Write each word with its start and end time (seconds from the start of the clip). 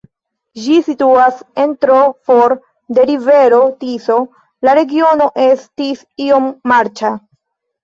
Ĝi 0.61 0.77
situas 0.85 1.41
ne 1.59 1.65
tro 1.85 1.97
for 2.29 2.55
de 2.97 3.05
rivero 3.11 3.61
Tiso, 3.85 4.17
la 4.69 4.77
regiono 4.81 5.31
estis 5.47 6.05
iom 6.29 6.51
marĉa. 6.75 7.17